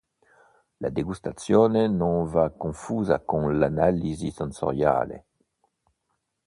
[0.79, 5.25] La degustazione non va confusa con l'analisi sensoriale.